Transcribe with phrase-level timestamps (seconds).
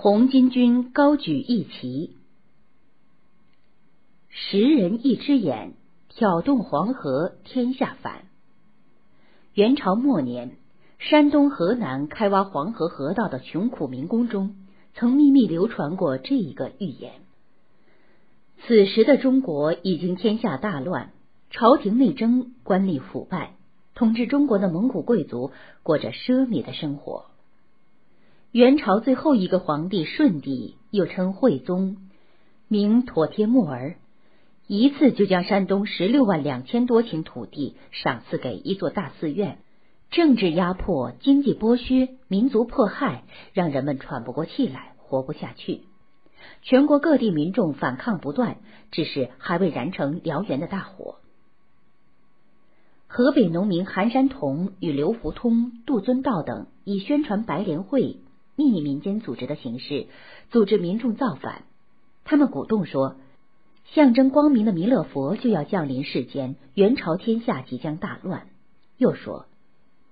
[0.00, 2.12] 红巾军高举义旗，
[4.28, 5.72] 十人一只眼，
[6.08, 8.26] 挑动黄河天下反。
[9.54, 10.52] 元朝末年，
[11.00, 14.54] 山东、河南开挖黄河河道的穷苦民工中，
[14.94, 17.14] 曾秘密流传过这一个预言。
[18.68, 21.10] 此时的中国已经天下大乱，
[21.50, 23.56] 朝廷内争，官吏腐败，
[23.96, 25.50] 统治中国的蒙古贵族
[25.82, 27.24] 过着奢靡的生活。
[28.52, 31.98] 元朝最后一个皇帝顺帝，又称惠宗，
[32.66, 33.96] 名妥帖木儿，
[34.66, 39.58] 一次就将山东十六万两千多顷土地赏赐给一座大寺院。
[40.10, 45.82] 政治压迫、经济剥削、民族迫害，让人们喘不过气来，活不下去。
[46.62, 48.56] 全国各地民众反抗不断，
[48.90, 51.16] 只是还未燃成燎原的大火。
[53.08, 58.16] 河北农民韩山童与刘福通、杜遵道等以宣传白莲会。
[58.58, 60.08] 秘密民间组织的形式，
[60.50, 61.62] 组织民众造反。
[62.24, 63.14] 他们鼓动说，
[63.94, 68.48] 象征光明的弥勒佛就要降临世间，元朝天下即将大乱。
[68.96, 69.46] 又说，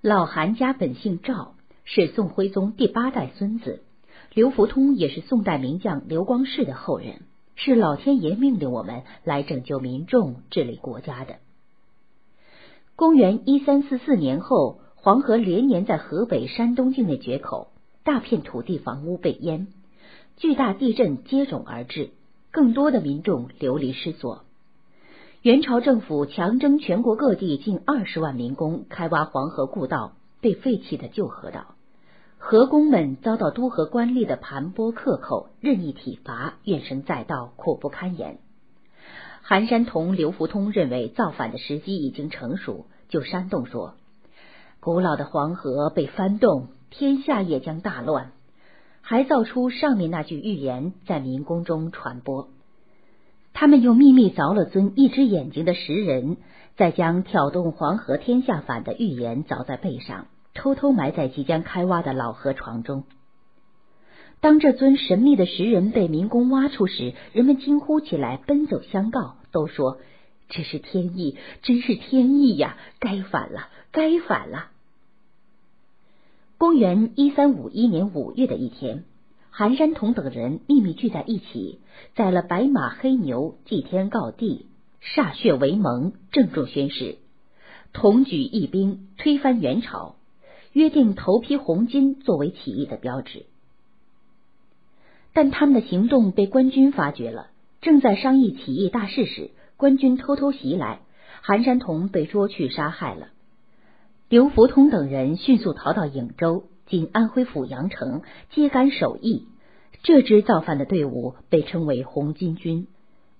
[0.00, 1.52] 老韩家本姓赵，
[1.84, 3.82] 是宋徽宗第八代孙子，
[4.32, 7.20] 刘福通也是宋代名将刘光世的后人，
[7.56, 11.36] 是老天爷命令我们来拯救民众、治理国家的。
[12.96, 17.68] 公元一三四四年后，黄河连年在河北、山东境内决口。
[18.10, 19.68] 大片土地、房屋被淹，
[20.36, 22.10] 巨大地震接踵而至，
[22.50, 24.42] 更多的民众流离失所。
[25.42, 31.76] 元朝政府强征全国各地近二十万民工开挖黄河故道，被废弃的旧河道，
[32.36, 38.40] 河工们遭到督河官吏的盘剥克扣、任意体罚，怨声载道，苦不堪言。
[39.40, 43.94] 韩山童、刘福通认为造反的时机已经成熟，就煽动说
[44.82, 48.32] ：“古老的黄河被翻动。”天下也将大乱，
[49.00, 52.48] 还造出上面那句预言，在民宫中传播。
[53.52, 56.36] 他们又秘密凿了尊一只眼睛的石人，
[56.76, 63.04] 再将挑动黄河天下反的预言凿在背上，偷偷埋在即将开挖的老河床中。
[64.40, 69.98] 当这尊神秘的石人被民工挖出时，人们惊呼起来，奔走相告，都说
[70.48, 72.76] 这是天意，真是天意呀！
[72.98, 74.70] 该反了，该反了。
[76.60, 79.04] 公元一三五一年五月的一天，
[79.48, 81.80] 韩山童等人秘密聚在一起，
[82.14, 84.66] 宰了白马黑牛，祭天告地，
[85.02, 87.16] 歃血为盟，郑重宣誓，
[87.94, 90.16] 同举义兵，推翻元朝，
[90.74, 93.46] 约定头披红巾作为起义的标志。
[95.32, 97.46] 但他们的行动被官军发觉了，
[97.80, 101.00] 正在商议起义大事时，官军偷偷袭来，
[101.40, 103.28] 韩山童被捉去杀害了。
[104.30, 108.22] 刘福通等人迅速逃到颍州（今安徽阜阳城），
[108.54, 109.48] 揭竿守义。
[110.04, 112.86] 这支造反的队伍被称为红巾军。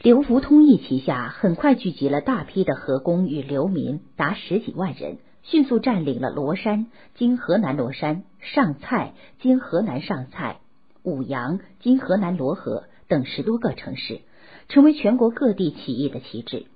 [0.00, 6.86] 刘福通一旗下很快聚集了大批的河工与流民，达十几万人，迅速占领了罗山
[7.18, 10.58] （今河南罗山）、上蔡（今河南上蔡）、
[11.02, 14.20] 舞阳（今河南罗河）等十多个城市，
[14.68, 16.66] 成为全国各地起义的旗帜。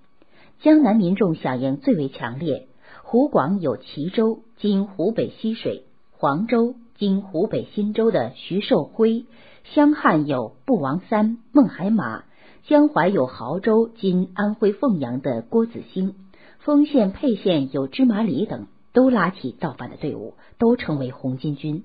[0.63, 2.67] 江南民众响应最为强烈。
[3.11, 5.83] 湖广有齐州（今湖北浠水）、
[6.17, 9.25] 黄州（今湖北新州）的徐寿辉；
[9.65, 12.23] 湘汉有不王三、孟海马；
[12.69, 16.13] 江淮有亳州（今安徽凤阳）的郭子兴；
[16.61, 21.83] 丰县、沛县有芝麻李等，都拉起造反的队伍，都成为红巾军。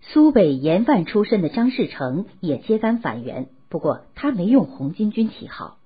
[0.00, 5.76] 苏北盐贩出身的张士诚也揭竿反元，不过他没用红巾军旗号。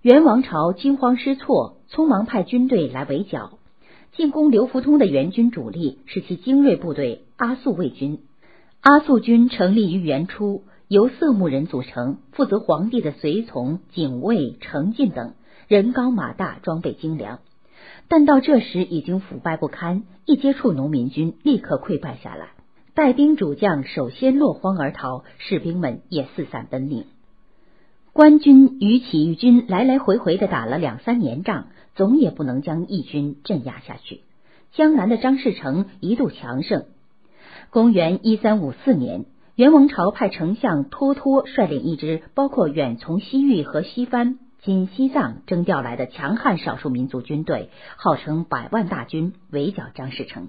[0.00, 3.58] 元王朝惊慌失措，匆忙派军队来围剿，
[4.12, 8.20] 进攻刘福通的援军主力是其精锐部队阿速卫军。
[8.80, 15.34] 阿速军成立于元初，由色目人组成，负责皇帝的随从、警卫、城禁等，
[15.66, 17.40] 人高马大，装备精良。
[18.06, 22.50] 但到这时已经腐败不堪，一接触农民军，立刻溃败下来。
[22.94, 27.04] 带兵主将首先落荒而逃，士兵们也四散奔命。
[28.18, 34.22] 官军与起义军来来回回的打了两三年仗，总也不能将义军镇压下去。
[34.72, 36.86] 江南的张士诚一度强盛。
[37.70, 50.48] 公元一三五四年，元王朝派丞相托托率领一支包括远从西域和西番（今西藏）征调来的强悍少数民族军队，号称百万大军，围剿张士诚。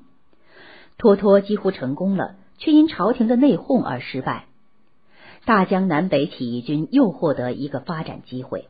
[0.97, 4.45] 托托几乎成功了，却因朝廷的内讧而失败。
[5.49, 8.67] 大江南北起义军又获得一个发展机会。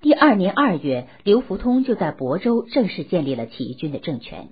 [0.00, 4.50] 第二年二月，刘福通就在亳州正式建立了起义军的政权。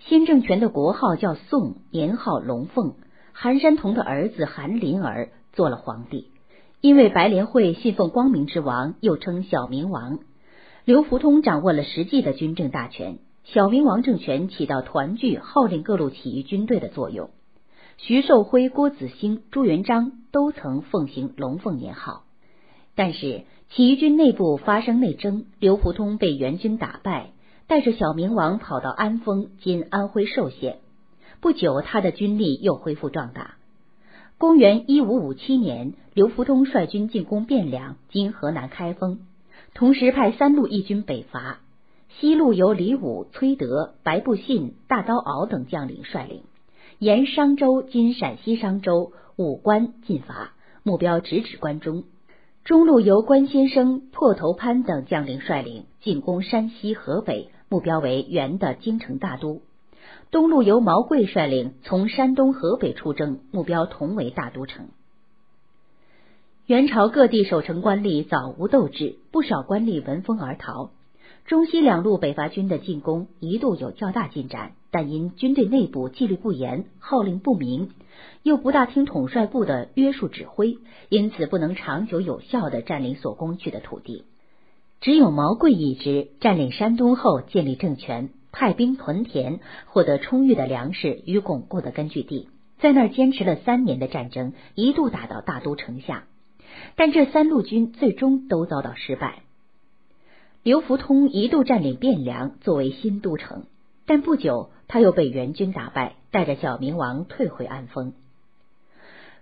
[0.00, 2.94] 新政权的国号叫宋，年号龙凤，
[3.32, 6.26] 韩山童的儿子韩林儿做了皇帝。
[6.80, 10.18] 因为白莲会信奉光明之王，又称小明王。
[10.84, 17.30] 刘福通掌握了实际的军政大权，小明王政权起到团聚、号令各路起义军队的作用。
[18.04, 22.24] 徐寿辉、郭子兴、朱元璋都曾奉行龙凤年号。
[22.96, 27.30] 但是起义军内部发生内争，刘福通被元军打败，
[27.68, 30.78] 带着小明王跑到安丰（今安徽寿县）。
[31.40, 33.54] 不久，他的军力又恢复壮大。
[34.36, 39.20] 公元一五五七年，刘福通率军进攻汴梁（今河南开封），
[39.74, 41.60] 同时派三路义军北伐。
[42.18, 46.42] 西路由李武、崔德、白布信、大刀敖等将领率领，
[47.02, 50.52] 沿商州（今陕西商州）武关进发，
[50.84, 52.04] 目标直指关中。
[52.62, 59.62] 中路由关先生、破头潘等将领率领，进攻山西、河北，目标为元的京城大都。
[60.30, 64.86] 东路由毛贵率领，从山东、河北出征，目标同为大都城。
[66.66, 70.90] 元朝各地守城官吏早无斗志，不少官吏闻风而逃。
[71.44, 77.90] 中西两路北伐军的进攻一度有较大进展，但因军队内部纪律不严、号令不明，
[78.42, 80.78] 又不大听统帅部的约束指挥，
[81.08, 84.24] 因此不能长久有效的占领所攻去的土地。
[85.00, 88.30] 只有毛贵一支占领山东后，建立政权。
[88.54, 92.50] 派兵屯田，获得充裕的粮食与巩固的根据地，
[92.80, 96.24] 在那儿坚持了三年的战争，一度打到大都城下，
[96.94, 99.42] 但这三路军最终都遭到失败。
[100.64, 103.64] 刘福通一度占领汴梁作为新都城，
[104.06, 108.12] 但不久他又被元军打败，带着小明王退回安丰。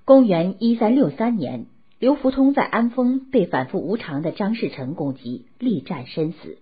[0.07, 1.67] 公元一三六三年，
[1.99, 6.57] 刘福通在安丰被反复无常的张士诚攻击，力战身死。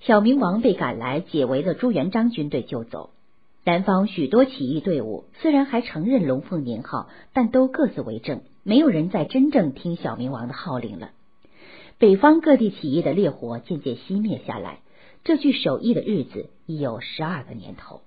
[0.00, 3.10] 小明王被赶来解围的朱元璋军队救走，
[3.62, 11.10] 南方许多起义队伍虽然还承认龙凤年号，但都各自为政，没有人再真正听小明王的号令了。
[11.98, 14.80] 北方各地起义的烈火渐渐熄灭下来，
[15.24, 18.02] 这具守义的日子已有十二个年头。